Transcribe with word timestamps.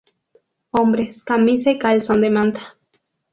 Hombres: 0.71 1.21
Camisa 1.21 1.69
y 1.69 1.77
calzón 1.77 2.21
de 2.21 2.31
manta. 2.31 2.73